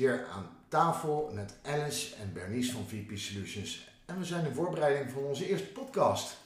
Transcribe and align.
hier 0.00 0.26
aan 0.26 0.48
tafel 0.68 1.30
met 1.34 1.54
Alice 1.62 2.14
en 2.14 2.32
Bernice 2.32 2.72
van 2.72 2.88
VP 2.88 3.18
Solutions. 3.18 3.88
En 4.06 4.18
we 4.18 4.24
zijn 4.24 4.46
in 4.46 4.54
voorbereiding 4.54 5.10
van 5.10 5.22
onze 5.22 5.48
eerste 5.48 5.66
podcast. 5.66 6.36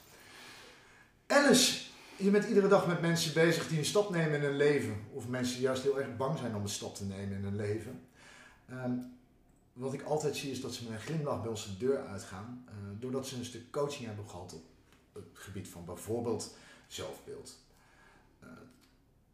Alice, 1.27 1.81
je 2.15 2.29
bent 2.29 2.45
iedere 2.47 2.67
dag 2.67 2.87
met 2.87 3.01
mensen 3.01 3.33
bezig 3.33 3.67
die 3.67 3.77
een 3.77 3.85
stap 3.85 4.09
nemen 4.09 4.33
in 4.35 4.41
hun 4.41 4.55
leven. 4.55 4.95
Of 5.13 5.27
mensen 5.27 5.55
die 5.55 5.63
juist 5.63 5.83
heel 5.83 5.99
erg 5.99 6.17
bang 6.17 6.37
zijn 6.37 6.55
om 6.55 6.61
een 6.61 6.69
stap 6.69 6.95
te 6.95 7.05
nemen 7.05 7.37
in 7.37 7.43
hun 7.43 7.55
leven. 7.55 8.07
Ehm, 8.69 8.97
wat 9.73 9.93
ik 9.93 10.01
altijd 10.01 10.35
zie 10.35 10.51
is 10.51 10.61
dat 10.61 10.73
ze 10.73 10.83
met 10.83 10.93
een 10.93 11.05
glimlach 11.05 11.41
bij 11.41 11.49
ons 11.49 11.65
de 11.65 11.77
deur 11.85 12.07
uitgaan. 12.07 12.65
eh, 12.67 12.73
doordat 12.99 13.27
ze 13.27 13.37
een 13.37 13.45
stuk 13.45 13.71
coaching 13.71 14.05
hebben 14.05 14.29
gehad 14.29 14.53
op 14.53 14.63
het 15.13 15.27
gebied 15.33 15.67
van 15.67 15.85
bijvoorbeeld 15.85 16.55
zelfbeeld. 16.87 17.57
Eh, 18.39 18.47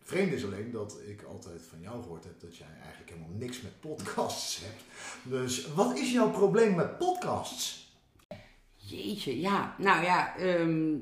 vreemd 0.02 0.32
is 0.32 0.46
alleen 0.46 0.72
dat 0.72 1.00
ik 1.08 1.24
altijd 1.24 1.62
van 1.70 1.80
jou 1.82 2.02
gehoord 2.02 2.24
heb 2.24 2.40
dat 2.40 2.58
jij 2.58 2.68
eigenlijk 2.82 3.10
helemaal 3.10 3.38
niks 3.38 3.62
met 3.62 3.80
podcasts 3.80 4.60
hebt. 4.64 4.84
Dus 5.24 5.74
wat 5.74 5.98
is 5.98 6.12
jouw 6.12 6.32
probleem 6.32 6.76
met 6.76 6.98
podcasts? 6.98 7.96
Jeetje, 8.76 9.40
ja. 9.40 9.76
Nou 9.78 10.04
ja, 10.04 10.38
ehm, 10.38 10.94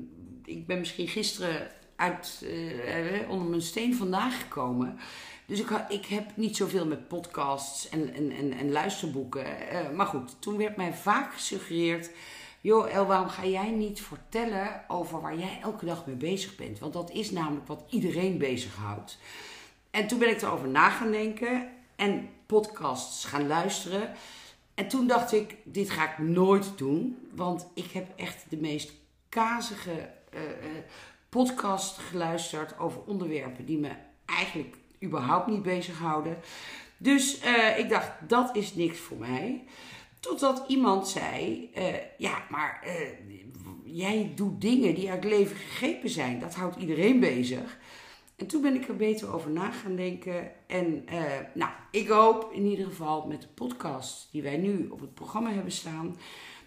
ik 0.44 0.66
ben 0.66 0.78
misschien 0.78 1.08
gisteren 1.08 1.70
uit, 1.96 2.44
eh, 2.44 3.30
onder 3.30 3.48
mijn 3.48 3.62
steen 3.62 3.96
vandaan 3.96 4.30
gekomen. 4.30 4.98
Dus 5.46 5.60
ik, 5.60 5.70
ik 5.88 6.06
heb 6.06 6.36
niet 6.36 6.56
zoveel 6.56 6.86
met 6.86 7.08
podcasts 7.08 7.88
en, 7.88 8.14
en, 8.14 8.30
en, 8.30 8.52
en 8.52 8.72
luisterboeken. 8.72 9.68
Eh, 9.68 9.90
maar 9.90 10.06
goed, 10.06 10.36
toen 10.38 10.56
werd 10.56 10.76
mij 10.76 10.92
vaak 10.94 11.32
gesuggereerd... 11.32 12.10
joh 12.60 12.94
El, 12.94 13.06
waarom 13.06 13.28
ga 13.28 13.44
jij 13.44 13.70
niet 13.70 14.00
vertellen 14.00 14.84
over 14.88 15.20
waar 15.20 15.38
jij 15.38 15.58
elke 15.62 15.84
dag 15.84 16.06
mee 16.06 16.16
bezig 16.16 16.56
bent? 16.56 16.78
Want 16.78 16.92
dat 16.92 17.10
is 17.10 17.30
namelijk 17.30 17.66
wat 17.66 17.84
iedereen 17.90 18.38
bezighoudt. 18.38 19.18
En 19.90 20.06
toen 20.06 20.18
ben 20.18 20.30
ik 20.30 20.42
erover 20.42 20.68
na 20.68 20.90
gaan 20.90 21.10
denken 21.10 21.68
en 21.96 22.28
podcasts 22.46 23.24
gaan 23.24 23.46
luisteren. 23.46 24.12
En 24.74 24.88
toen 24.88 25.06
dacht 25.06 25.32
ik, 25.32 25.56
dit 25.64 25.90
ga 25.90 26.10
ik 26.12 26.18
nooit 26.18 26.78
doen. 26.78 27.28
Want 27.34 27.66
ik 27.74 27.90
heb 27.90 28.06
echt 28.16 28.44
de 28.48 28.56
meest 28.56 28.92
kazige 29.28 30.10
eh, 30.30 30.40
podcast 31.28 31.98
geluisterd 31.98 32.78
over 32.78 33.00
onderwerpen 33.06 33.64
die 33.64 33.78
me 33.78 33.90
eigenlijk 34.24 34.76
überhaupt 35.02 35.46
niet 35.46 35.62
bezighouden. 35.62 36.38
Dus 36.96 37.40
eh, 37.40 37.78
ik 37.78 37.88
dacht, 37.88 38.10
dat 38.28 38.56
is 38.56 38.74
niks 38.74 38.98
voor 38.98 39.16
mij. 39.16 39.64
Totdat 40.20 40.64
iemand 40.68 41.08
zei, 41.08 41.70
eh, 41.74 41.94
ja, 42.18 42.46
maar 42.50 42.82
eh, 42.82 42.94
jij 43.84 44.32
doet 44.34 44.60
dingen 44.60 44.94
die 44.94 45.10
uit 45.10 45.24
leven 45.24 45.56
gegrepen 45.56 46.10
zijn. 46.10 46.40
Dat 46.40 46.54
houdt 46.54 46.76
iedereen 46.76 47.20
bezig. 47.20 47.78
En 48.36 48.46
toen 48.46 48.62
ben 48.62 48.74
ik 48.74 48.88
er 48.88 48.96
beter 48.96 49.34
over 49.34 49.50
na 49.50 49.70
gaan 49.70 49.96
denken. 49.96 50.52
En 50.66 51.06
eh, 51.06 51.38
nou, 51.54 51.70
ik 51.90 52.08
hoop 52.08 52.52
in 52.52 52.64
ieder 52.64 52.86
geval 52.86 53.26
met 53.26 53.40
de 53.40 53.48
podcast 53.48 54.28
die 54.32 54.42
wij 54.42 54.56
nu 54.56 54.88
op 54.88 55.00
het 55.00 55.14
programma 55.14 55.52
hebben 55.52 55.72
staan, 55.72 56.16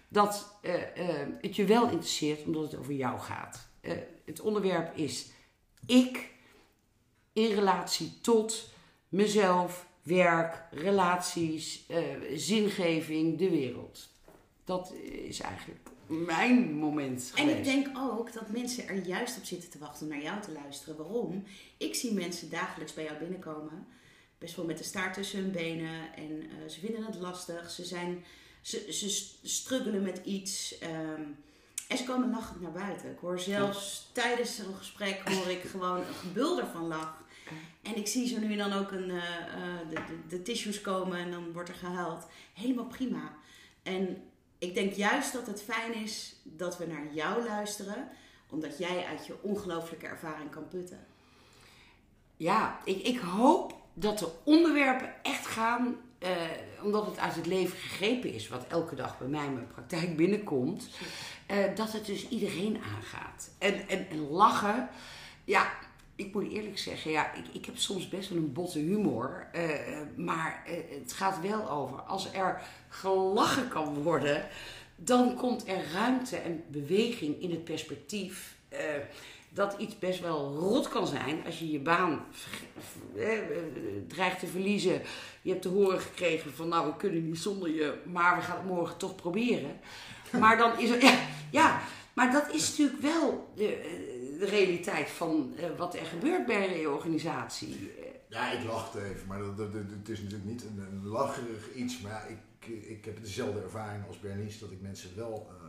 dat 0.08 0.58
het 1.40 1.56
je 1.56 1.64
wel 1.64 1.84
interesseert 1.84 2.44
omdat 2.44 2.62
het 2.62 2.80
over 2.80 2.92
jou 2.92 3.18
gaat. 3.18 3.68
Het 4.24 4.40
onderwerp 4.40 4.96
is 4.96 5.30
ik 5.86 6.30
in 7.32 7.54
relatie 7.54 8.20
tot 8.20 8.70
mezelf, 9.08 9.86
werk, 10.04 10.62
relaties, 10.70 11.84
eh, 11.88 12.02
zingeving, 12.34 13.38
de 13.38 13.50
wereld. 13.50 14.08
Dat 14.64 14.92
is 15.28 15.40
eigenlijk 15.40 15.80
mijn 16.06 16.72
moment 16.74 17.32
En 17.34 17.38
geweest. 17.48 17.58
ik 17.58 17.64
denk 17.64 17.88
ook 17.98 18.32
dat 18.32 18.48
mensen 18.48 18.88
er 18.88 19.06
juist 19.06 19.36
op 19.36 19.44
zitten 19.44 19.70
te 19.70 19.78
wachten 19.78 20.06
om 20.06 20.12
naar 20.12 20.22
jou 20.22 20.40
te 20.40 20.52
luisteren. 20.52 20.96
Waarom? 20.96 21.44
Ik 21.76 21.94
zie 21.94 22.12
mensen 22.12 22.50
dagelijks 22.50 22.94
bij 22.94 23.04
jou 23.04 23.18
binnenkomen. 23.18 23.86
Best 24.38 24.56
wel 24.56 24.64
met 24.64 24.78
de 24.78 24.84
staart 24.84 25.14
tussen 25.14 25.38
hun 25.40 25.52
benen. 25.52 26.14
En 26.16 26.40
eh, 26.40 26.68
ze 26.68 26.80
vinden 26.80 27.04
het 27.04 27.16
lastig. 27.16 27.70
Ze, 27.70 27.84
zijn, 27.84 28.24
ze, 28.62 28.92
ze 28.92 29.08
struggelen 29.42 30.02
met 30.02 30.20
iets. 30.24 30.78
ehm, 30.78 31.22
en 31.88 31.96
ze 31.96 32.04
komen 32.04 32.30
lachend 32.30 32.60
naar 32.60 32.72
buiten. 32.72 33.10
Ik 33.10 33.18
hoor 33.20 33.38
zelfs 33.38 34.10
tijdens 34.12 34.58
een 34.58 34.74
gesprek 34.74 35.20
hoor 35.28 35.50
ik 35.50 35.60
gewoon 35.62 35.96
een 35.98 36.14
gebulder 36.14 36.66
van 36.66 36.86
lach. 36.86 37.23
En 37.82 37.96
ik 37.96 38.06
zie 38.06 38.28
zo 38.28 38.38
nu 38.38 38.52
en 38.52 38.58
dan 38.58 38.72
ook 38.72 38.90
een, 38.90 39.10
eh, 39.10 39.16
eh, 39.16 39.88
de, 39.88 39.94
de, 39.94 40.26
de 40.28 40.42
tissues 40.42 40.80
komen 40.80 41.18
en 41.18 41.30
dan 41.30 41.52
wordt 41.52 41.68
er 41.68 41.74
gehuild. 41.74 42.26
Helemaal 42.54 42.86
prima. 42.86 43.32
En 43.82 44.22
ik 44.58 44.74
denk 44.74 44.92
juist 44.92 45.32
dat 45.32 45.46
het 45.46 45.62
fijn 45.62 45.94
is 45.94 46.36
dat 46.42 46.78
we 46.78 46.86
naar 46.86 47.06
jou 47.12 47.44
luisteren, 47.44 48.08
omdat 48.50 48.78
jij 48.78 49.04
uit 49.04 49.26
je 49.26 49.42
ongelooflijke 49.42 50.06
ervaring 50.06 50.50
kan 50.50 50.68
putten. 50.68 51.06
Ja, 52.36 52.80
ik, 52.84 53.02
ik 53.02 53.18
hoop 53.18 53.74
dat 53.94 54.18
de 54.18 54.30
onderwerpen 54.44 55.14
echt 55.22 55.46
gaan, 55.46 55.96
eh, 56.18 56.30
omdat 56.82 57.06
het 57.06 57.18
uit 57.18 57.34
het 57.34 57.46
leven 57.46 57.78
gegrepen 57.78 58.34
is, 58.34 58.48
wat 58.48 58.66
elke 58.66 58.94
dag 58.94 59.18
bij 59.18 59.28
mij 59.28 59.44
in 59.44 59.54
mijn 59.54 59.66
praktijk 59.66 60.16
binnenkomt, 60.16 60.88
dat 61.74 61.92
het 61.92 62.06
dus 62.06 62.28
iedereen 62.28 62.78
aangaat. 62.94 63.50
En, 63.58 63.88
en, 63.88 64.08
en 64.08 64.28
lachen, 64.28 64.88
ja, 65.44 65.72
ik 66.16 66.34
moet 66.34 66.52
eerlijk 66.52 66.78
zeggen, 66.78 67.10
ja, 67.10 67.34
ik, 67.34 67.44
ik 67.52 67.64
heb 67.64 67.76
soms 67.76 68.08
best 68.08 68.28
wel 68.28 68.38
een 68.38 68.52
botte 68.52 68.78
humor, 68.78 69.46
eh, 69.52 69.68
maar 70.16 70.64
eh, 70.66 70.98
het 71.00 71.12
gaat 71.12 71.40
wel 71.40 71.70
over, 71.70 72.00
als 72.00 72.32
er 72.32 72.62
gelachen 72.88 73.68
kan 73.68 74.02
worden, 74.02 74.46
dan 74.96 75.34
komt 75.36 75.68
er 75.68 75.92
ruimte 75.92 76.36
en 76.36 76.64
beweging 76.68 77.42
in 77.42 77.50
het 77.50 77.64
perspectief. 77.64 78.54
eh, 78.68 78.78
dat 79.48 79.74
iets 79.78 79.98
best 79.98 80.20
wel 80.20 80.54
rot 80.56 80.88
kan 80.88 81.06
zijn 81.06 81.44
als 81.46 81.58
je 81.58 81.70
je 81.70 81.78
baan 81.78 82.24
dreigt 84.06 84.38
te 84.38 84.46
verliezen. 84.46 85.02
Je 85.42 85.50
hebt 85.50 85.62
te 85.62 85.68
horen 85.68 86.00
gekregen 86.00 86.54
van 86.54 86.68
nou 86.68 86.86
we 86.86 86.96
kunnen 86.96 87.26
niet 87.26 87.38
zonder 87.38 87.74
je, 87.74 87.94
maar 88.04 88.36
we 88.36 88.42
gaan 88.42 88.56
het 88.56 88.66
morgen 88.66 88.96
toch 88.96 89.14
proberen. 89.14 89.80
Maar 90.40 90.56
dan 90.56 90.78
is 90.78 90.90
er, 90.90 91.02
ja, 91.10 91.18
ja 91.50 91.82
maar 92.14 92.32
dat 92.32 92.54
is 92.54 92.68
natuurlijk 92.68 93.00
wel 93.00 93.52
de 94.38 94.46
realiteit 94.46 95.08
van 95.08 95.54
eh, 95.56 95.64
wat 95.76 95.94
er 95.94 96.06
gebeurt 96.06 96.46
bij 96.46 96.64
een 96.64 96.72
reorganisatie. 96.72 97.92
Ja, 98.28 98.50
ik 98.50 98.64
lachte 98.64 99.04
even, 99.04 99.26
maar 99.26 99.38
dat, 99.38 99.56
dat, 99.56 99.72
het 99.72 100.08
is 100.08 100.20
natuurlijk 100.20 100.50
niet 100.50 100.64
een, 100.64 100.78
een 100.78 101.06
lacherig 101.06 101.74
iets. 101.74 102.00
Maar 102.00 102.26
ik, 102.30 102.68
ik 102.68 103.04
heb 103.04 103.20
dezelfde 103.20 103.60
ervaring 103.60 104.06
als 104.06 104.20
Bernice, 104.20 104.58
dat 104.58 104.70
ik 104.70 104.80
mensen 104.80 105.16
wel 105.16 105.46
eh, 105.50 105.68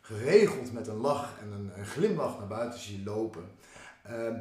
geregeld 0.00 0.72
met 0.72 0.86
een 0.86 0.96
lach 0.96 1.38
en 1.40 1.72
een, 1.76 1.86
glimlach 1.86 2.38
naar 2.38 2.48
buiten 2.48 2.80
zie 2.80 3.04
lopen. 3.04 3.50
Ehm, 4.02 4.38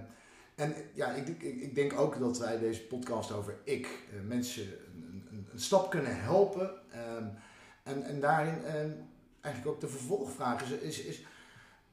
en 0.55 0.75
ja, 0.93 1.07
ik, 1.11 1.27
ik, 1.27 1.61
ik 1.61 1.75
denk 1.75 1.99
ook 1.99 2.19
dat 2.19 2.37
wij 2.37 2.59
deze 2.59 2.81
podcast 2.81 3.31
over 3.31 3.57
ik 3.63 3.85
eh, 3.85 4.27
mensen 4.27 4.63
een, 4.63 5.27
een, 5.31 5.47
een 5.51 5.59
stap 5.59 5.89
kunnen 5.89 6.21
helpen. 6.21 6.71
Ehm, 6.91 7.25
en, 7.83 8.03
en 8.03 8.19
daarin 8.19 8.63
eh, 8.63 8.73
eigenlijk 9.41 9.75
ook 9.75 9.81
de 9.81 9.87
vervolgvraag 9.87 10.71
is, 10.71 11.01
is 11.01 11.25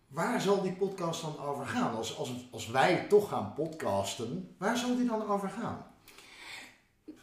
waar 0.08 0.41
zal 0.41 0.62
die 0.62 0.72
podcast 0.72 1.22
dan 1.22 1.38
over 1.38 1.66
gaan? 1.66 1.96
Als, 1.96 2.19
als, 2.19 2.30
als 2.50 2.69
wij 2.69 3.06
toch 3.08 3.28
gaan 3.28 3.52
podcasten, 3.54 4.54
waar 4.58 4.76
zal 4.76 4.96
die 4.96 5.06
dan 5.06 5.28
over 5.28 5.48
gaan? 5.48 5.86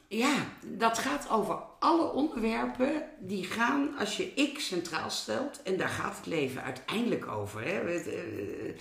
Ja, 0.07 0.47
dat 0.65 0.97
gaat 0.97 1.29
over 1.29 1.55
alle 1.79 2.11
onderwerpen 2.11 3.09
die 3.19 3.43
gaan 3.43 3.97
als 3.97 4.17
je 4.17 4.33
ik 4.33 4.59
centraal 4.59 5.09
stelt. 5.09 5.61
En 5.61 5.77
daar 5.77 5.89
gaat 5.89 6.17
het 6.17 6.25
leven 6.25 6.63
uiteindelijk 6.63 7.27
over. 7.27 7.61
Hè, 7.61 7.79
eh, 7.79 8.69
eh, 8.69 8.75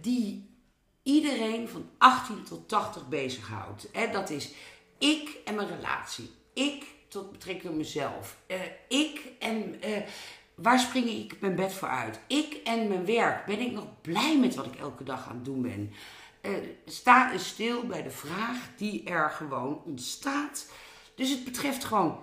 die 0.00 0.50
iedereen 1.02 1.68
van 1.68 1.88
18 1.98 2.44
tot 2.44 2.68
80 2.68 3.08
bezighoudt. 3.08 3.88
Hè, 3.92 4.10
dat 4.10 4.30
is 4.30 4.52
ik 4.98 5.36
en 5.44 5.54
mijn 5.54 5.68
relatie. 5.68 6.30
Ik 6.52 6.84
tot 7.08 7.32
betrekking 7.32 7.72
op 7.72 7.78
mezelf. 7.78 8.36
Eh, 8.46 8.60
ik 8.88 9.32
en 9.38 9.80
waar 10.54 10.78
spring 10.78 11.08
ik 11.08 11.40
mijn 11.40 11.54
bed 11.54 11.72
voor 11.72 11.88
uit? 11.88 12.20
Ik 12.26 12.60
en 12.64 12.88
mijn 12.88 13.06
werk. 13.06 13.46
Ben 13.46 13.60
ik 13.60 13.72
nog 13.72 13.86
blij 14.00 14.38
met 14.38 14.54
wat 14.54 14.66
ik 14.66 14.76
elke 14.76 15.04
dag 15.04 15.28
aan 15.28 15.34
het 15.36 15.44
doen 15.44 15.62
ben? 15.62 15.92
Eh, 16.40 16.52
sta 16.86 17.38
stil 17.38 17.86
bij 17.86 18.02
de 18.02 18.10
vraag 18.10 18.68
die 18.76 19.04
er 19.04 19.30
gewoon 19.30 19.82
ontstaat. 19.84 20.70
Dus 21.14 21.30
het 21.30 21.44
betreft 21.44 21.84
gewoon 21.84 22.18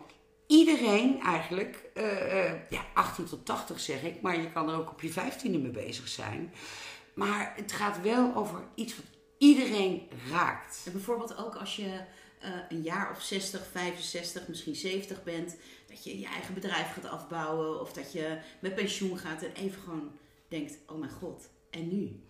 iedereen 0.48 1.22
eigenlijk. 1.22 1.90
eh, 1.94 2.46
eh, 2.46 2.54
ja, 2.70 2.86
18 2.94 3.26
tot 3.26 3.46
80 3.46 3.80
zeg 3.80 4.04
ik, 4.04 4.22
maar 4.22 4.42
je 4.42 4.52
kan 4.52 4.70
er 4.70 4.78
ook 4.78 4.92
op 4.92 5.02
je 5.02 5.10
15e 5.10 5.60
mee 5.60 5.72
bezig 5.72 6.08
zijn. 6.08 6.54
Maar 7.14 7.54
het 7.56 7.72
gaat 7.72 8.02
wel 8.02 8.36
over 8.36 8.64
iets 8.76 8.96
wat 8.96 9.06
iedereen 9.38 10.08
raakt. 10.32 10.88
Bijvoorbeeld 10.92 11.38
ook 11.38 11.56
als 11.56 11.76
je 11.76 12.02
eh, 12.42 12.50
een 12.70 12.82
jaar 12.82 13.12
of 13.12 13.22
60, 13.22 13.68
65, 13.72 14.48
misschien 14.48 14.76
70 14.76 15.24
bent, 15.24 15.56
dat 15.88 16.04
je 16.04 16.20
je 16.20 16.26
eigen 16.26 16.54
bedrijf 16.54 16.94
gaat 16.94 17.10
afbouwen 17.10 17.82
of 17.82 17.94
dat 17.94 18.12
je 18.12 18.38
met 18.60 18.76
pensioen 18.76 19.18
gaat 19.18 19.42
en 19.42 19.54
even 19.54 19.82
gewoon 19.82 20.12
denkt, 20.48 20.78
oh 20.88 21.00
mijn 21.00 21.12
god, 21.12 21.50
en 21.70 21.88
nu? 21.88 22.24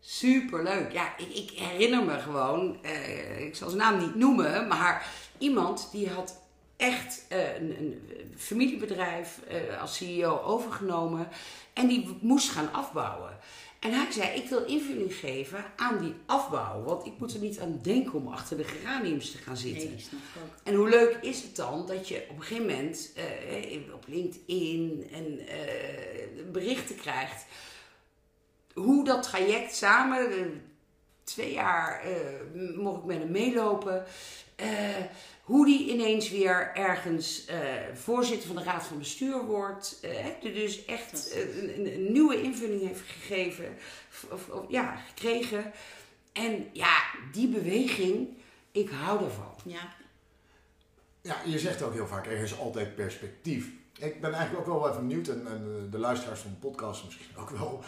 Superleuk. 0.00 0.92
Ja, 0.92 1.16
ik, 1.18 1.28
ik 1.28 1.50
herinner 1.50 2.04
me 2.04 2.18
gewoon, 2.18 2.82
eh, 2.82 3.46
ik 3.46 3.56
zal 3.56 3.70
zijn 3.70 3.82
naam 3.82 3.98
niet 3.98 4.14
noemen, 4.14 4.68
maar 4.68 5.06
iemand 5.38 5.88
die 5.92 6.08
had 6.08 6.40
echt 6.76 7.24
eh, 7.28 7.54
een, 7.54 7.76
een 7.80 8.34
familiebedrijf 8.36 9.40
als 9.80 9.96
CEO 9.96 10.40
overgenomen. 10.40 11.28
En 11.72 11.86
die 11.86 12.18
moest 12.20 12.50
gaan 12.50 12.72
afbouwen. 12.72 13.38
En 13.80 13.92
hij 13.92 14.12
zei, 14.12 14.40
ik 14.40 14.48
wil 14.48 14.64
invulling 14.64 15.14
geven 15.14 15.64
aan 15.76 15.98
die 15.98 16.14
afbouw. 16.26 16.82
Want 16.82 17.06
ik 17.06 17.12
moet 17.18 17.34
er 17.34 17.40
niet 17.40 17.60
aan 17.60 17.78
denken 17.82 18.12
om 18.12 18.28
achter 18.28 18.56
de 18.56 18.64
geraniums 18.64 19.30
te 19.30 19.38
gaan 19.38 19.56
zitten. 19.56 19.88
Nee, 19.88 20.00
snap 20.00 20.20
ik 20.20 20.42
ook. 20.42 20.50
En 20.62 20.74
hoe 20.74 20.88
leuk 20.88 21.18
is 21.20 21.42
het 21.42 21.56
dan 21.56 21.86
dat 21.86 22.08
je 22.08 22.26
op 22.28 22.36
een 22.36 22.42
gegeven 22.42 22.66
moment 22.66 23.12
eh, 23.14 23.94
op 23.94 24.04
LinkedIn 24.06 25.08
en 25.12 25.38
eh, 25.38 26.50
berichten 26.52 26.96
krijgt. 26.96 27.44
Hoe 28.74 29.04
dat 29.04 29.22
traject 29.22 29.74
samen, 29.74 30.30
eh, 30.30 30.46
twee 31.24 31.52
jaar 31.52 32.02
mocht 32.76 32.98
ik 32.98 33.04
met 33.04 33.18
hem 33.18 33.30
meelopen. 33.30 34.04
Hoe 35.46 35.66
die 35.66 35.90
ineens 35.92 36.30
weer 36.30 36.70
ergens 36.74 37.44
eh, 37.46 37.58
voorzitter 37.94 38.46
van 38.46 38.56
de 38.56 38.62
raad 38.62 38.84
van 38.84 38.98
bestuur 38.98 39.44
wordt. 39.44 39.98
eh, 40.02 40.10
hè, 40.14 40.52
dus 40.52 40.84
echt 40.84 41.30
eh, 41.32 41.56
een, 41.62 41.78
een- 41.78 41.92
een 41.94 42.12
nieuwe 42.12 42.42
invulling 42.42 42.80
heeft 42.86 43.00
gegeven. 43.06 43.76
Of, 44.30 44.48
of- 44.48 44.64
ja, 44.68 44.96
gekregen. 44.96 45.72
En 46.32 46.66
ja, 46.72 47.02
die 47.32 47.48
beweging, 47.48 48.28
ik 48.72 48.90
hou 48.90 49.24
ervan. 49.24 49.54
Ja, 49.64 49.94
Ja, 51.22 51.36
je 51.44 51.58
zegt 51.58 51.82
ook 51.82 51.92
heel 51.92 52.06
vaak, 52.06 52.26
er 52.26 52.32
is 52.42 52.58
altijd 52.58 52.94
perspectief. 52.94 53.68
Ik 53.98 54.20
ben 54.20 54.32
eigenlijk 54.34 54.68
ook 54.68 54.80
wel 54.80 54.88
even 54.90 55.06
benieuwd, 55.08 55.28
en, 55.28 55.46
en 55.46 55.88
de 55.90 55.98
luisteraars 55.98 56.40
van 56.40 56.50
de 56.50 56.68
podcast 56.68 57.04
misschien 57.04 57.36
ook 57.36 57.50
wel. 57.50 57.82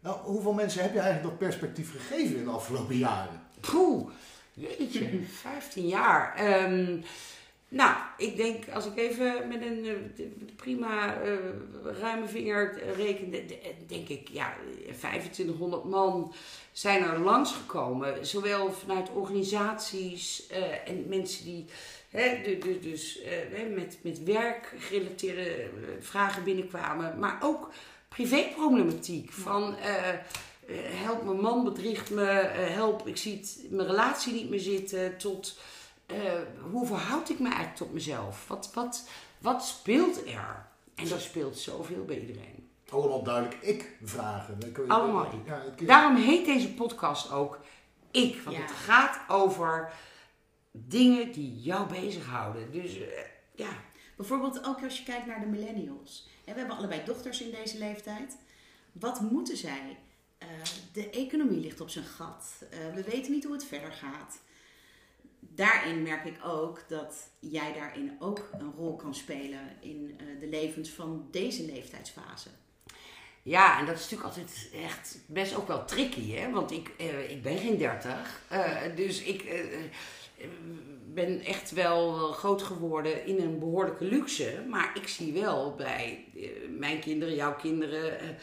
Nou, 0.00 0.16
hoeveel 0.20 0.52
mensen 0.52 0.82
heb 0.82 0.92
je 0.92 0.98
eigenlijk 1.00 1.28
nog 1.30 1.38
perspectief 1.38 1.90
gegeven 1.92 2.36
in 2.36 2.44
de 2.44 2.50
afgelopen 2.50 2.96
jaren? 2.96 3.42
Poeh, 3.60 4.10
jeetje, 4.56 5.08
15 5.32 5.86
jaar. 5.88 6.34
Ehm, 6.36 6.98
nou, 7.68 7.94
ik 8.16 8.36
denk, 8.36 8.68
als 8.68 8.86
ik 8.86 8.96
even 8.96 9.48
met 9.48 9.62
een 9.62 9.84
eh, 9.86 10.24
prima 10.56 11.20
eh, 11.22 11.32
ruime 12.00 12.26
vinger 12.28 12.82
reken, 12.96 13.30
de- 13.30 13.44
de- 13.46 13.74
denk 13.86 14.08
ik, 14.08 14.28
ja, 14.28 14.54
2500 14.98 15.84
man 15.84 16.34
zijn 16.72 17.02
er 17.02 17.18
langsgekomen. 17.18 18.26
Zowel 18.26 18.72
vanuit 18.72 19.10
organisaties 19.12 20.46
eh, 20.46 20.88
en 20.88 21.04
mensen 21.08 21.44
die 21.44 21.64
hè, 22.10 22.58
dus, 22.80 23.20
eh, 23.22 23.32
hè, 23.52 23.64
met, 23.68 23.98
met 24.02 24.24
werk 24.24 24.72
gerelateerde 24.78 25.50
eh, 25.50 25.66
vragen 26.00 26.44
binnenkwamen, 26.44 27.18
maar 27.18 27.38
ook 27.42 27.70
privéproblematiek. 28.08 29.32
Van 29.32 29.76
eh, 29.76 30.08
eh, 30.08 30.14
help, 30.74 31.22
mijn 31.24 31.40
man 31.40 31.64
bedriegt 31.64 32.10
me, 32.10 32.28
eh, 32.30 32.74
help, 32.74 33.06
ik 33.06 33.16
zie 33.16 33.36
het, 33.36 33.58
mijn 33.70 33.86
relatie 33.88 34.32
niet 34.32 34.48
meer 34.50 34.60
zitten, 34.60 35.18
tot 35.18 35.58
eh, 36.06 36.16
hoe 36.70 36.86
verhoud 36.86 37.28
ik 37.30 37.38
me 37.38 37.46
eigenlijk 37.46 37.76
tot 37.76 37.92
mezelf? 37.92 38.48
Wat, 38.48 38.70
wat, 38.74 39.08
wat 39.38 39.64
speelt 39.64 40.26
er? 40.26 40.66
En 40.94 41.10
er 41.10 41.20
speelt 41.20 41.58
zoveel 41.58 42.04
bij 42.04 42.20
iedereen. 42.20 42.68
Allemaal 42.88 43.22
duidelijk 43.22 43.62
ik-vragen. 43.62 44.56
Ik- 44.66 44.78
ik- 44.78 44.90
Allemaal 44.90 45.24
ik. 45.24 45.46
Ja, 45.46 45.62
ik- 45.62 45.86
Daarom 45.86 46.16
heet 46.16 46.44
deze 46.44 46.72
podcast 46.74 47.30
ook 47.32 47.58
Ik. 48.10 48.40
Want 48.42 48.56
Ja. 48.56 48.62
het 48.62 48.70
gaat 48.70 49.18
over 49.28 49.92
dingen 50.72 51.32
die 51.32 51.60
jou 51.60 51.88
bezighouden. 51.88 52.72
Dus 52.72 52.98
eh, 53.00 53.06
ja, 53.54 53.68
Bijvoorbeeld 54.16 54.66
ook 54.66 54.82
als 54.82 54.98
je 54.98 55.04
kijkt 55.04 55.26
naar 55.26 55.40
de 55.40 55.46
millennials. 55.46 56.28
En 56.44 56.52
we 56.54 56.58
hebben 56.58 56.76
allebei 56.76 57.04
dochters 57.04 57.42
in 57.42 57.50
deze 57.50 57.78
leeftijd. 57.78 58.36
Wat 58.92 59.20
moeten 59.20 59.56
zij? 59.56 59.96
Eh, 60.38 60.48
de 60.92 61.10
economie 61.10 61.60
ligt 61.60 61.80
op 61.80 61.90
zijn 61.90 62.04
gat. 62.04 62.52
Eh, 62.70 62.94
we 62.94 63.02
weten 63.02 63.32
niet 63.32 63.44
hoe 63.44 63.52
het 63.52 63.64
verder 63.64 63.92
gaat. 63.92 64.38
Daarin 65.40 66.02
merk 66.02 66.24
ik 66.24 66.38
ook 66.44 66.84
dat 66.88 67.14
jij 67.38 67.72
daarin 67.72 68.16
ook 68.18 68.48
een 68.58 68.72
rol 68.76 68.96
kan 68.96 69.14
spelen 69.14 69.76
in 69.80 70.14
eh, 70.18 70.26
de 70.40 70.48
levens 70.48 70.90
van 70.90 71.28
deze 71.30 71.64
leeftijdsfase. 71.64 72.48
Ja, 73.42 73.78
en 73.78 73.86
dat 73.86 73.94
is 73.94 74.00
natuurlijk 74.00 74.28
altijd 74.28 74.70
echt 74.84 75.18
best 75.26 75.54
ook 75.54 75.66
wel 75.66 75.84
tricky, 75.84 76.32
hè? 76.32 76.50
Want 76.50 76.70
ik, 76.70 76.88
ik 77.28 77.42
ben 77.42 77.58
geen 77.58 77.78
dertig. 77.78 78.42
dus 78.94 79.22
ik 79.22 79.64
ben 81.14 81.40
echt 81.40 81.70
wel 81.70 82.32
groot 82.32 82.62
geworden 82.62 83.26
in 83.26 83.40
een 83.40 83.58
behoorlijke 83.58 84.04
luxe. 84.04 84.64
Maar 84.68 84.90
ik 84.94 85.08
zie 85.08 85.32
wel 85.32 85.74
bij 85.74 86.24
mijn 86.78 87.00
kinderen, 87.00 87.34
jouw 87.34 87.56
kinderen, 87.56 88.36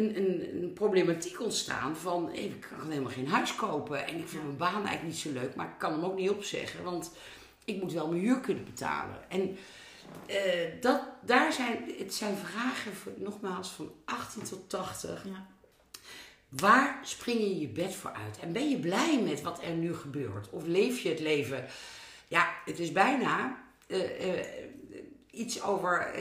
een, 0.00 0.16
een, 0.16 0.62
een 0.62 0.72
problematiek 0.72 1.40
ontstaan 1.40 1.96
van... 1.96 2.32
ik 2.32 2.66
kan 2.78 2.90
helemaal 2.90 3.12
geen 3.12 3.28
huis 3.28 3.54
kopen 3.54 4.06
en 4.06 4.18
ik 4.18 4.28
vind 4.28 4.42
mijn 4.42 4.56
baan 4.56 4.86
eigenlijk 4.86 5.02
niet 5.02 5.18
zo 5.18 5.32
leuk. 5.32 5.54
Maar 5.54 5.66
ik 5.66 5.78
kan 5.78 5.92
hem 5.92 6.04
ook 6.04 6.16
niet 6.16 6.30
opzeggen, 6.30 6.84
want 6.84 7.10
ik 7.64 7.82
moet 7.82 7.92
wel 7.92 8.08
mijn 8.08 8.20
huur 8.20 8.40
kunnen 8.40 8.64
betalen. 8.64 9.30
En 9.30 9.56
eh, 10.26 10.80
dat, 10.80 11.00
daar 11.24 11.52
zijn, 11.52 11.94
het 11.98 12.14
zijn 12.14 12.36
vragen, 12.36 12.94
voor, 12.94 13.12
nogmaals, 13.16 13.68
van 13.68 13.92
18 14.04 14.42
tot 14.42 14.68
80. 14.68 15.24
Ja. 15.24 15.46
Waar 16.48 16.98
spring 17.02 17.40
je 17.40 17.58
je 17.58 17.68
bed 17.68 17.94
voor 17.94 18.12
uit? 18.12 18.38
En 18.38 18.52
ben 18.52 18.70
je 18.70 18.78
blij 18.78 19.20
met 19.22 19.42
wat 19.42 19.62
er 19.62 19.74
nu 19.74 19.94
gebeurt? 19.94 20.50
Of 20.50 20.66
leef 20.66 21.00
je 21.00 21.08
het 21.08 21.20
leven? 21.20 21.66
Ja, 22.28 22.54
het 22.64 22.78
is 22.78 22.92
bijna 22.92 23.62
eh, 23.86 24.38
eh, 24.38 24.46
iets 25.30 25.62
over 25.62 26.14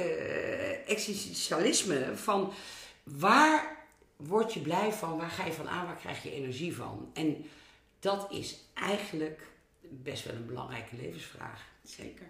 existentialisme. 0.85 2.15
Van 2.15 2.53
waar 3.17 3.77
word 4.15 4.53
je 4.53 4.59
blij 4.59 4.91
van? 4.91 5.17
Waar 5.17 5.29
ga 5.29 5.45
je 5.45 5.53
van 5.53 5.69
aan? 5.69 5.85
Waar 5.85 5.95
krijg 5.95 6.23
je 6.23 6.31
energie 6.31 6.75
van? 6.75 7.09
En 7.13 7.45
dat 7.99 8.27
is 8.31 8.63
eigenlijk 8.73 9.47
best 9.81 10.25
wel 10.25 10.35
een 10.35 10.45
belangrijke 10.45 10.95
levensvraag. 10.95 11.67
Zeker. 11.83 12.25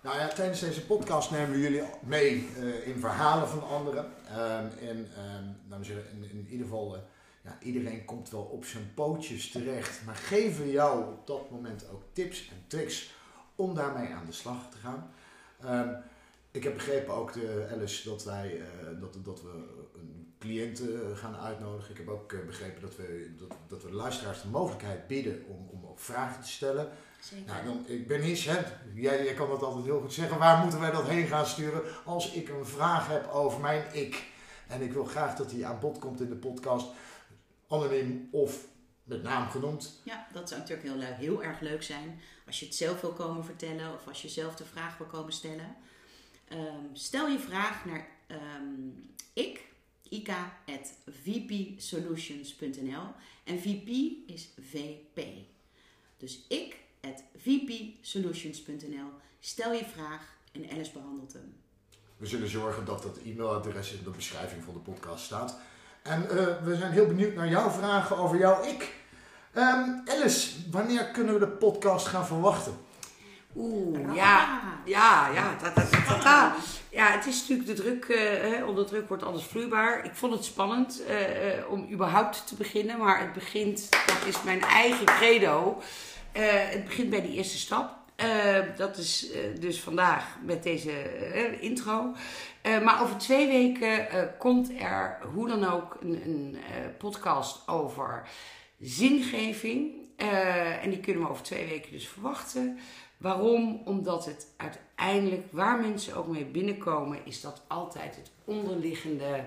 Nou 0.00 0.18
ja, 0.18 0.28
tijdens 0.28 0.60
deze 0.60 0.86
podcast 0.86 1.30
nemen 1.30 1.50
we 1.50 1.60
jullie 1.60 1.82
mee 2.02 2.48
eh, 2.56 2.86
in 2.86 2.98
verhalen 3.00 3.48
van 3.48 3.68
anderen. 3.68 4.12
Ehm, 4.28 4.66
en 4.80 5.10
ehm, 5.16 5.44
nou, 5.68 5.84
zullen 5.84 6.10
in, 6.10 6.30
in 6.30 6.46
ieder 6.50 6.66
geval, 6.66 6.94
eh, 6.94 7.00
ja, 7.42 7.58
iedereen 7.60 8.04
komt 8.04 8.30
wel 8.30 8.42
op 8.42 8.64
zijn 8.64 8.94
pootjes 8.94 9.50
terecht. 9.50 10.04
Maar 10.04 10.14
geven 10.14 10.70
jou 10.70 11.12
op 11.12 11.26
dat 11.26 11.50
moment 11.50 11.88
ook 11.92 12.02
tips 12.12 12.48
en 12.48 12.64
tricks 12.66 13.10
om 13.54 13.74
daarmee 13.74 14.12
aan 14.12 14.26
de 14.26 14.32
slag 14.32 14.70
te 14.70 14.76
gaan. 14.76 15.12
Ik 16.54 16.62
heb 16.62 16.74
begrepen 16.74 17.14
ook, 17.14 17.32
de, 17.32 17.68
Alice, 17.72 18.08
dat, 18.08 18.24
wij, 18.24 18.60
eh, 18.60 19.00
dat, 19.00 19.24
dat 19.24 19.42
we 19.42 19.48
een 19.94 20.34
cliënten 20.38 21.10
eh, 21.10 21.16
gaan 21.16 21.36
uitnodigen. 21.36 21.90
Ik 21.90 21.96
heb 21.96 22.08
ook 22.08 22.32
eh, 22.32 22.46
begrepen 22.46 22.80
dat 22.80 22.96
we, 22.96 23.34
dat, 23.38 23.56
dat 23.68 23.82
we 23.82 23.92
luisteraars 23.92 24.42
de 24.42 24.48
mogelijkheid 24.48 25.06
bieden 25.06 25.44
om, 25.48 25.68
om 25.70 25.86
ook 25.86 25.98
vragen 25.98 26.42
te 26.42 26.48
stellen. 26.48 26.88
Zeker. 27.20 27.46
Nou, 27.46 27.64
dan, 27.64 27.84
ik 27.86 28.08
ben 28.08 28.20
eens, 28.20 28.44
hè, 28.44 28.58
jij, 28.94 29.24
jij 29.24 29.34
kan 29.34 29.48
dat 29.48 29.62
altijd 29.62 29.84
heel 29.84 30.00
goed 30.00 30.12
zeggen. 30.12 30.38
Waar 30.38 30.62
moeten 30.62 30.80
wij 30.80 30.90
dat 30.90 31.08
heen 31.08 31.26
gaan 31.26 31.46
sturen? 31.46 31.82
Als 32.04 32.32
ik 32.32 32.48
een 32.48 32.66
vraag 32.66 33.08
heb 33.08 33.30
over 33.32 33.60
mijn 33.60 33.84
ik. 33.92 34.26
En 34.68 34.82
ik 34.82 34.92
wil 34.92 35.04
graag 35.04 35.36
dat 35.36 35.50
die 35.50 35.66
aan 35.66 35.80
bod 35.80 35.98
komt 35.98 36.20
in 36.20 36.28
de 36.28 36.36
podcast. 36.36 36.86
Anoniem 37.68 38.28
of 38.32 38.66
met 39.04 39.22
naam 39.22 39.48
genoemd. 39.48 40.00
Ja, 40.04 40.26
dat 40.32 40.48
zou 40.48 40.60
natuurlijk 40.60 40.88
heel, 40.88 41.00
heel 41.00 41.42
erg 41.42 41.60
leuk 41.60 41.82
zijn. 41.82 42.20
Als 42.46 42.60
je 42.60 42.66
het 42.66 42.74
zelf 42.74 43.00
wil 43.00 43.12
komen 43.12 43.44
vertellen 43.44 43.94
of 43.94 44.08
als 44.08 44.22
je 44.22 44.28
zelf 44.28 44.54
de 44.54 44.64
vraag 44.64 44.98
wil 44.98 45.06
komen 45.06 45.32
stellen. 45.32 45.76
Ehm, 46.48 46.84
stel 46.92 47.28
je 47.28 47.38
vraag 47.38 47.84
naar 47.84 48.06
ehm, 48.26 48.88
ik, 49.32 49.64
vpsolutions.nl. 51.22 53.06
En 53.44 53.60
VP 53.60 53.88
is 54.26 54.48
VP. 54.70 55.20
Dus 56.16 56.44
ik, 56.48 56.76
at 57.00 57.22
vpsolutions.nl. 57.36 59.08
Stel 59.40 59.72
je 59.72 59.84
vraag 59.84 60.36
en 60.52 60.70
Alice 60.70 60.92
behandelt 60.92 61.32
hem. 61.32 61.54
We 62.16 62.26
zullen 62.26 62.48
zorgen 62.48 62.84
dat 62.84 63.02
dat 63.02 63.18
e-mailadres 63.24 63.92
in 63.92 64.04
de 64.04 64.10
beschrijving 64.10 64.64
van 64.64 64.74
de 64.74 64.80
podcast 64.80 65.24
staat. 65.24 65.58
En 66.02 66.30
eh, 66.30 66.62
we 66.62 66.76
zijn 66.76 66.92
heel 66.92 67.06
benieuwd 67.06 67.34
naar 67.34 67.48
jouw 67.48 67.70
vragen 67.70 68.16
over 68.16 68.38
jouw 68.38 68.64
ik. 68.64 68.94
Ehm, 69.52 69.90
Alice, 70.04 70.70
wanneer 70.70 71.04
kunnen 71.04 71.34
we 71.34 71.40
de 71.40 71.48
podcast 71.48 72.06
gaan 72.06 72.26
verwachten? 72.26 72.74
Oeh, 73.56 74.14
ja. 74.14 74.62
Ja, 74.84 75.28
ja, 75.34 75.56
ta, 75.56 75.70
ta, 75.72 75.84
ta, 75.86 76.02
ta, 76.06 76.18
ta. 76.18 76.54
Ja, 76.90 77.06
het 77.10 77.26
is 77.26 77.40
natuurlijk 77.40 77.68
de 77.76 77.82
druk, 77.82 78.04
eh, 78.04 78.18
hè, 78.50 78.64
onder 78.64 78.86
druk 78.86 79.08
wordt 79.08 79.22
alles 79.22 79.44
vloeibaar. 79.44 80.04
Ik 80.04 80.14
vond 80.14 80.32
het 80.32 80.44
spannend 80.44 81.02
eh, 81.06 81.58
eh, 81.58 81.70
om 81.70 81.88
überhaupt 81.92 82.46
te 82.46 82.54
beginnen, 82.54 82.98
maar 82.98 83.20
het 83.20 83.32
begint, 83.32 83.88
dat 84.06 84.24
is 84.26 84.42
mijn 84.42 84.60
eigen 84.62 85.06
credo. 85.06 85.82
Eh, 86.32 86.42
het 86.52 86.84
begint 86.84 87.10
bij 87.10 87.22
die 87.22 87.32
eerste 87.36 87.58
stap. 87.58 87.96
Eh, 88.16 88.58
dat 88.76 88.96
is 88.96 89.30
eh, 89.30 89.40
dus 89.60 89.80
vandaag 89.80 90.24
met 90.42 90.62
deze 90.62 90.92
eh, 90.92 91.62
intro. 91.62 92.12
Eh, 92.62 92.80
maar 92.80 93.02
over 93.02 93.16
twee 93.16 93.46
weken 93.46 94.10
eh, 94.10 94.22
komt 94.38 94.70
er 94.80 95.18
hoe 95.34 95.48
dan 95.48 95.64
ook 95.64 95.96
een, 96.00 96.22
een 96.24 96.56
eh, 96.56 96.74
podcast 96.98 97.68
over 97.68 98.22
zingeving. 98.80 100.02
Eh, 100.16 100.84
en 100.84 100.90
die 100.90 101.00
kunnen 101.00 101.22
we 101.22 101.28
over 101.28 101.42
twee 101.42 101.66
weken 101.66 101.92
dus 101.92 102.08
verwachten. 102.08 102.78
Waarom? 103.16 103.82
Omdat 103.84 104.24
het 104.24 104.46
uiteindelijk, 104.56 105.46
waar 105.50 105.80
mensen 105.80 106.16
ook 106.16 106.26
mee 106.26 106.44
binnenkomen, 106.44 107.18
is 107.24 107.40
dat 107.40 107.62
altijd 107.66 108.16
het 108.16 108.30
onderliggende 108.44 109.44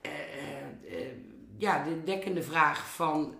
eh, 0.00 0.10
eh, 0.10 1.00
eh, 1.00 1.06
ja, 1.56 1.84
de 1.84 2.04
dekkende 2.04 2.42
vraag 2.42 2.90
van 2.90 3.34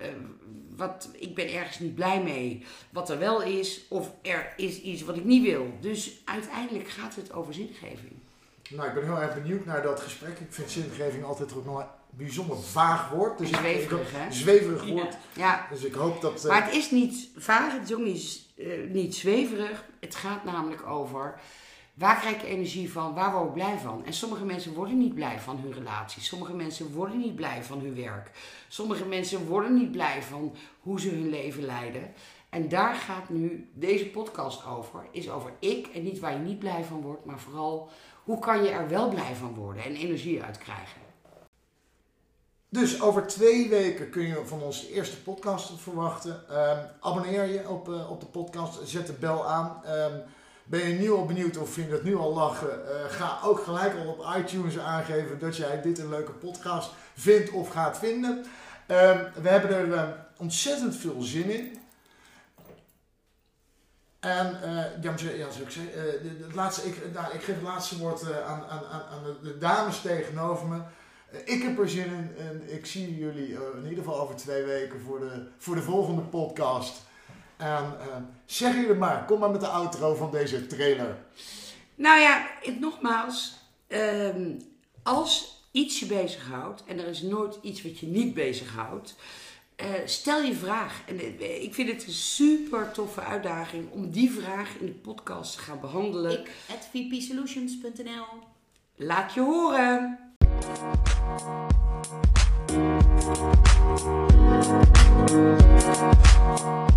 wat, 0.77 1.11
ik 1.13 1.35
ben 1.35 1.53
ergens 1.53 1.79
niet 1.79 1.95
blij 1.95 2.23
mee, 2.23 2.65
wat 2.91 3.11
er 3.11 3.19
wel 3.19 3.43
is, 3.43 3.85
of 3.89 4.13
er 4.23 4.53
is 4.57 4.81
iets 4.81 5.03
wat 5.03 5.17
ik 5.17 5.25
niet 5.25 5.43
wil. 5.43 5.73
Dus 5.81 6.23
uiteindelijk 6.25 6.89
gaat 6.89 7.15
het 7.15 7.33
over 7.33 7.55
zingeving. 7.55 8.13
Nou, 8.71 8.89
ik 8.89 8.95
ben 8.95 9.05
heel 9.05 9.21
erg 9.21 9.35
benieuwd 9.35 9.65
naar 9.65 9.83
dat 9.83 10.01
gesprek. 10.01 10.39
Ik 10.39 10.47
vind 10.51 10.71
zingeving 10.71 11.25
altijd 11.25 11.55
ook 11.55 11.65
nog 11.65 11.87
bijzonder 12.11 12.57
vaag 12.63 13.11
woord. 13.11 13.39
Dus 13.39 13.49
zweverig, 13.49 14.13
hè? 14.13 14.33
Zweverig 14.33 14.89
woord. 14.89 15.17
Ja, 15.33 15.67
Dus 15.71 15.83
ik 15.85 15.95
hoop 15.95 16.21
dat... 16.21 16.45
eh, 16.45 16.51
maar 16.51 16.65
het 16.65 16.75
is 16.75 16.91
niet 16.91 17.29
vaag, 17.37 17.73
het 17.73 17.91
is 17.91 17.95
ook 17.97 18.05
niet, 18.05 18.43
eh, 18.57 18.67
niet 18.93 19.15
zweverig. 19.15 19.85
Het 20.01 20.15
gaat 20.15 20.45
namelijk 20.45 20.87
over 20.87 21.41
waar 21.95 22.21
krijg 22.21 22.35
ik 22.37 22.43
energie 22.43 22.93
van, 22.93 23.15
waar 23.15 23.33
word 23.33 23.47
ik 23.47 23.53
blij 23.53 23.79
van. 23.79 24.05
En 24.05 24.13
sommige 24.13 24.45
mensen 24.45 24.75
worden 24.75 24.99
niet 24.99 25.15
blij 25.15 25.41
van 25.41 25.59
hun 25.63 25.73
relatie. 25.73 26.23
Sommige 26.23 26.55
mensen 26.55 26.93
worden 26.93 27.19
niet 27.19 27.35
blij 27.37 27.63
van 27.63 27.81
hun 27.81 27.95
werk. 27.95 28.31
Sommige 28.69 29.05
mensen 29.05 29.47
worden 29.47 29.75
niet 29.75 29.91
blij 29.93 30.23
van 30.23 30.55
hoe 30.81 31.01
ze 31.01 31.09
hun 31.09 31.29
leven 31.29 31.65
leiden. 31.65 32.13
En 32.49 32.69
daar 32.69 32.95
gaat 32.95 33.29
nu 33.29 33.69
deze 33.75 34.07
podcast 34.07 34.67
over. 34.67 35.07
Is 35.11 35.31
over 35.31 35.53
ik 35.59 35.87
en 35.87 36.03
niet 36.03 36.19
waar 36.19 36.33
je 36.33 36.39
niet 36.39 36.59
blij 36.59 36.85
van 36.85 37.01
wordt, 37.01 37.25
maar 37.25 37.39
vooral 37.39 37.91
hoe 38.25 38.39
kan 38.39 38.63
je 38.63 38.71
er 38.71 38.89
wel 38.89 39.09
blij 39.09 39.35
van 39.35 39.55
worden 39.55 39.85
en 39.85 39.95
energie 39.95 40.43
uit 40.43 40.59
krijgen. 40.59 41.01
Dus 42.69 43.01
over 43.01 43.27
twee 43.27 43.69
weken 43.69 44.11
kun 44.11 44.27
je 44.27 44.43
van 44.45 44.63
ons 44.63 44.81
de 44.81 44.93
eerste 44.93 45.23
podcast 45.23 45.71
verwachten. 45.77 46.49
Ehm, 46.49 46.79
abonneer 47.01 47.45
je 47.45 47.69
op, 47.69 47.89
eh, 47.89 48.11
op 48.11 48.21
de 48.21 48.27
podcast, 48.27 48.89
zet 48.89 49.07
de 49.07 49.13
bel 49.13 49.47
aan. 49.47 49.81
Ehm, 49.85 50.13
ben 50.69 50.89
je 50.89 50.99
nu 50.99 51.11
al 51.11 51.25
benieuwd 51.25 51.57
of 51.57 51.71
vind 51.71 51.89
je 51.89 51.93
het 51.93 52.03
nu 52.03 52.17
al 52.17 52.35
lachen? 52.35 52.89
Eh, 52.89 53.11
ga 53.11 53.39
ook 53.45 53.63
gelijk 53.63 53.95
al 53.95 54.07
op 54.07 54.37
iTunes 54.37 54.79
aangeven 54.79 55.39
dat 55.39 55.57
jij 55.57 55.81
dit 55.81 55.99
een 55.99 56.09
leuke 56.09 56.33
podcast 56.33 56.91
vindt 57.15 57.51
of 57.51 57.69
gaat 57.69 57.99
vinden. 57.99 58.45
Ehm, 58.87 59.25
we 59.43 59.49
hebben 59.49 59.71
er 59.71 59.93
eh, 59.93 60.09
ontzettend 60.37 60.97
veel 60.97 61.23
zin 61.23 61.51
in. 61.51 61.79
En 64.21 64.63
eh, 64.63 65.03
ja, 65.03 65.15
ja, 65.37 65.47
ik 65.47 65.71
zei, 65.71 65.91
laatste, 66.55 66.89
ik, 66.89 67.13
nou, 67.13 67.35
ik 67.35 67.43
geef 67.43 67.55
het 67.55 67.65
laatste 67.65 67.99
woord 67.99 68.33
aan, 68.33 68.65
aan, 68.65 68.85
aan 68.85 69.37
de 69.43 69.59
dames 69.59 70.01
tegenover 70.01 70.67
me. 70.67 70.81
Ik 71.45 71.63
heb 71.63 71.79
er 71.79 71.89
zin 71.89 72.05
in 72.05 72.31
en 72.39 72.63
ik 72.75 72.87
zie 72.87 73.19
jullie 73.19 73.55
eh, 73.55 73.61
in 73.77 73.89
ieder 73.89 74.05
geval 74.05 74.21
over 74.21 74.37
twee 74.37 74.63
weken 74.63 75.01
voor 75.01 75.21
de, 75.21 75.47
voor 75.59 75.75
de 75.75 75.83
volgende 75.83 76.23
podcast. 76.23 77.03
En 77.57 77.67
eh, 78.01 78.17
zeg 78.45 78.75
jullie 78.75 78.95
maar, 78.95 79.25
kom 79.25 79.39
maar 79.39 79.51
met 79.51 79.61
de 79.61 79.67
outro 79.67 80.15
van 80.15 80.31
deze 80.31 80.67
trailer. 80.67 81.17
Nou 81.95 82.21
ja, 82.21 82.47
het, 82.61 82.81
nogmaals, 82.81 83.59
ehm, 83.87 84.51
als 85.03 85.63
iets 85.71 86.01
je 86.01 86.07
bezighoudt 86.07 86.85
en 86.85 86.99
er 86.99 87.07
is 87.07 87.23
nooit 87.23 87.59
iets 87.63 87.83
wat 87.83 87.99
je 87.99 88.07
niet 88.07 88.35
bezighoudt, 88.35 89.17
eh, 89.77 89.87
stel 90.05 90.43
je 90.43 90.55
vraag. 90.55 91.03
En 91.07 91.41
ik 91.63 91.75
vind 91.75 91.91
het 91.91 92.07
een 92.07 92.13
super 92.13 92.91
toffe 92.91 93.21
uitdaging 93.21 93.91
om 93.91 94.11
die 94.11 94.31
vraag 94.31 94.77
in 94.81 94.87
de 94.87 94.93
podcast 94.93 95.53
te 95.53 95.59
gaan 95.59 95.81
behandelen. 95.81 96.41
Ik, 96.41 96.51
at 96.71 96.89
vpsolutions.nl. 96.93 98.27
Laat 98.97 99.35
je 99.35 99.41
horen! 99.41 100.28
Thank 106.49 106.88